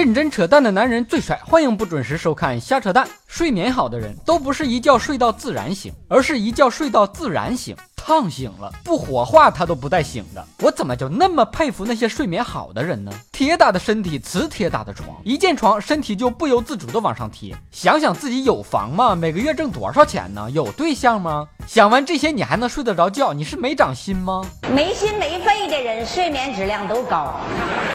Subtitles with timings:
[0.00, 3.06] 认真扯淡的男人最帅，欢迎不准时收看瞎扯淡。
[3.26, 7.76] 睡眠好的人都不是一觉睡到自然醒，而是一觉睡到自然醒。
[7.94, 10.42] 烫醒了，不火化他都不带醒的。
[10.60, 13.12] 我怎么就那么佩服那些睡眠好的人呢？
[13.40, 17.56] 铁打的身体，磁铁打的床，一见床身体就不由自主的往上贴。
[17.72, 19.14] 想想自己有房吗？
[19.14, 20.46] 每个月挣多少钱呢？
[20.50, 21.48] 有对象吗？
[21.66, 23.32] 想完这些，你还能睡得着觉？
[23.32, 24.44] 你是没长心吗？
[24.70, 27.40] 没心没肺的人，睡眠质量都高。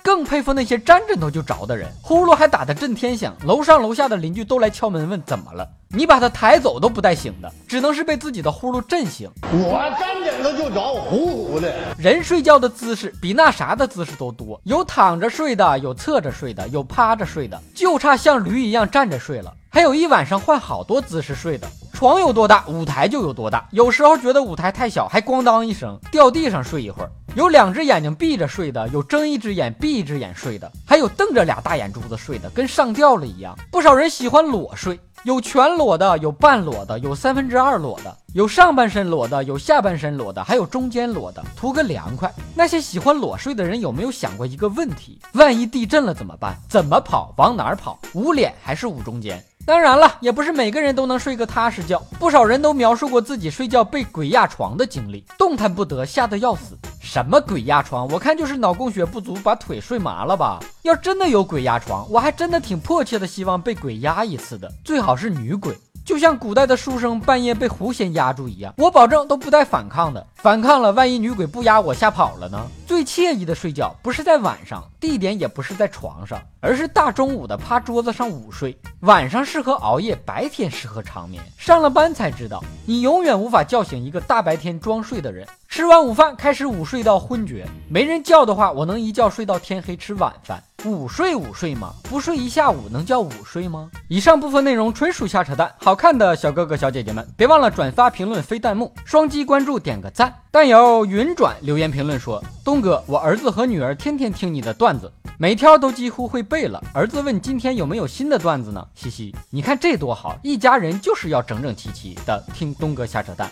[0.01, 5.69] 更佩服那些沾枕头就着的人，呼噜还打得震天响，楼上楼下的邻居都来敲门问怎么了。
[5.89, 9.29] 你把他抬走都不带醒的，只能是被自己的呼噜震醒。
[9.43, 11.71] 我沾枕头就着，呼呼的。
[11.97, 19.53] 人睡觉的姿势比那啥的姿势都多，有躺着睡的，有侧着睡的，有趴着睡的，就差像驴一样站着睡了。
[19.69, 21.67] 还有一晚上换好多姿势睡的。
[21.91, 23.67] 床有多大，舞台就有多大。
[23.71, 27.11] 有时候觉得舞台太小，还咣当一声掉地上睡一会儿。
[27.35, 33.57] 有两只眼睛闭着睡的，有睁一只眼闭一只眼睡的，还有瞪着俩大眼珠子睡的，跟上吊了一样。
[33.69, 34.97] 不少人喜欢裸睡。
[35.25, 42.31] 有全裸的，有半裸的，有三分之二裸的，有上半身裸的，有下半身裸的，还有中间裸的，图个凉快。
[42.53, 45.19] 那些喜欢裸睡的人有没有想过一个问题？
[45.33, 46.55] 万一地震了怎么办？
[46.69, 47.33] 怎么跑？
[47.37, 47.97] 往哪儿跑？
[48.13, 49.43] 捂脸还是捂中间？
[49.65, 51.99] 当然了，也不是每个人都能睡个踏实觉。
[52.19, 56.77] 不少人都描述过自己睡觉被鬼压床的经历，动弹不得，吓得要死。
[57.05, 58.07] 什么鬼压床？
[58.07, 60.59] 我看就是脑供血不足，把腿睡麻了吧。
[60.81, 65.77] 要真的有鬼压床，我还真的挺迫切的希望被鬼压一次的，最好是女鬼。
[66.03, 70.25] 就像古代的书生半夜被狐仙压住一样，我保证都不带反抗的。
[70.35, 72.67] 反抗了，万一女鬼不压我，吓跑了呢？
[72.85, 78.77] 最惬意的睡觉不是在晚上，地点也不是在床上，而是大中午的趴桌子上午睡。
[79.01, 81.43] 晚上适合熬夜，白天适合长眠。
[81.57, 85.47] 上了班才知道，你永远无法叫醒一个大白天装睡的人。
[85.75, 90.63] 吃完午饭开始午睡到昏厥，没人叫的话，我能一觉睡到天黑吃晚饭。
[90.85, 91.93] 午睡午睡吗？
[92.03, 93.91] 不睡一下午能叫午睡吗？
[94.07, 95.69] 以上部分内容纯属瞎扯淡。
[95.77, 100.33] 好看的小哥哥小姐姐们，别忘了转发、评论、飞弹幕、双击关注、点个赞。
[100.49, 106.81] 但有云转留言评论说：“东哥，我儿子和女儿天天听你的段子，每条都几乎会背了。
[106.93, 108.87] 儿子问今天有没有新的段子呢？
[108.95, 113.51] 嘻嘻，你看这多好，一家人就是要整整齐齐的听东哥瞎扯淡。”